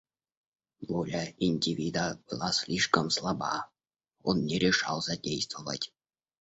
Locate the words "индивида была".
1.37-2.51